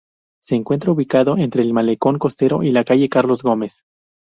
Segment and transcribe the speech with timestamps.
[0.41, 3.83] Se encuentra ubicado entre el malecón costero y la calle Carlos Gómez.